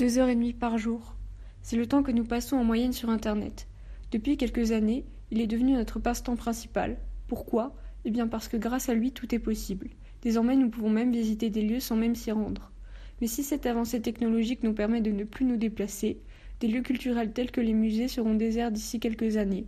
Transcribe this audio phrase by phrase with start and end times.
[0.00, 1.14] Deux heures et demie par jour.
[1.60, 3.68] C'est le temps que nous passons en moyenne sur Internet.
[4.12, 6.96] Depuis quelques années, il est devenu notre passe-temps principal.
[7.28, 7.76] Pourquoi?
[8.06, 9.90] Eh bien parce que grâce à lui, tout est possible.
[10.22, 12.72] Désormais, nous pouvons même visiter des lieux sans même s'y rendre.
[13.20, 16.22] Mais si cette avancée technologique nous permet de ne plus nous déplacer,
[16.60, 19.66] des lieux culturels tels que les musées seront déserts d'ici quelques années.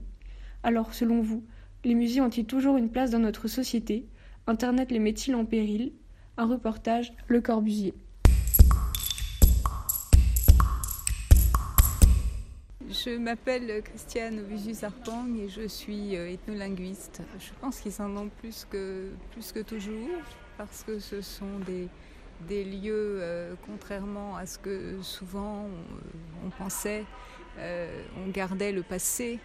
[0.63, 1.45] Alors, selon vous,
[1.85, 4.07] les musées ont-ils toujours une place dans notre société?
[4.47, 5.93] Internet les met-il en péril?
[6.39, 7.93] Un reportage, Le Corbusier.
[13.05, 17.23] Je m'appelle Christiane Obusius-Arpang et je suis euh, ethnolinguiste.
[17.41, 19.09] Je pense qu'ils en ont plus que,
[19.67, 20.09] toujours
[20.57, 25.67] parce que ce sont des, lieux, euh, contrairement à ce que souvent
[26.45, 27.05] on, pensait,
[27.59, 29.41] euh, on gardait le passé.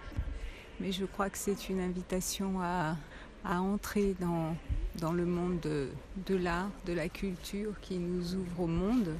[0.80, 2.96] Mais je crois que c'est une invitation à,
[3.44, 5.88] entrer dans, le monde de,
[6.28, 9.16] de l'art, de la culture qui nous ouvre au monde,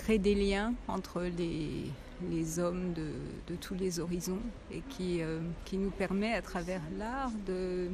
[0.00, 1.90] créer des liens entre les,
[2.30, 3.08] les hommes de,
[3.48, 4.40] de, tous les horizons
[4.72, 7.88] et qui, euh, qui nous permet à travers l'art de,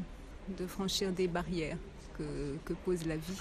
[0.57, 1.79] de franchir des barrières
[2.17, 3.41] que, que pose la vie.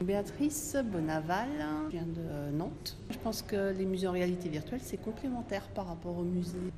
[0.00, 1.48] Béatrice Bonaval,
[1.86, 2.96] je viens de Nantes.
[3.10, 6.72] Je pense que les musées en réalité virtuelle, c'est complémentaire par rapport aux musées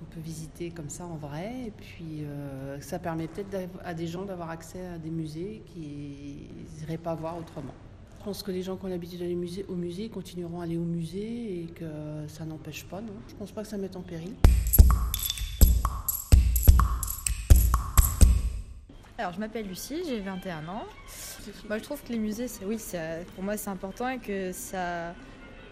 [0.00, 1.66] qu'on peut visiter comme ça en vrai.
[1.66, 6.48] Et puis euh, ça permet peut-être à des gens d'avoir accès à des musées qu'ils
[6.80, 7.74] n'iraient pas voir autrement.
[8.18, 10.84] Je pense que les gens qui ont l'habitude d'aller au musée continueront à aller au
[10.84, 11.86] musée et que
[12.28, 13.14] ça n'empêche pas, non?
[13.28, 14.34] Je pense pas que ça mette en péril.
[19.16, 20.84] Alors, je m'appelle Lucie, j'ai 21 ans.
[21.68, 22.78] Moi, je trouve que les musées, oui,
[23.34, 25.14] pour moi, c'est important et que ça.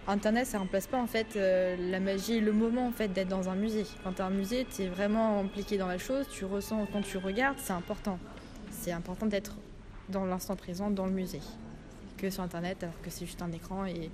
[0.08, 3.50] Internet, ça remplace pas en fait euh, la magie, le moment en fait d'être dans
[3.50, 3.84] un musée.
[4.02, 7.02] Quand tu as un musée, tu es vraiment impliqué dans la chose, tu ressens quand
[7.02, 8.18] tu regardes, c'est important.
[8.70, 9.56] C'est important d'être
[10.08, 11.42] dans l'instant présent dans le musée
[12.16, 14.10] que sur Internet, alors que c'est juste un écran et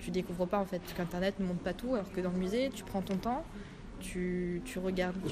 [0.00, 2.70] tu découvres pas en fait qu'Internet ne montre pas tout, alors que dans le musée,
[2.74, 3.44] tu prends ton temps,
[4.00, 4.80] tu, tu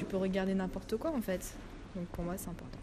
[0.04, 1.54] peux regarder n'importe quoi en fait.
[1.96, 2.78] Donc pour moi, c'est important.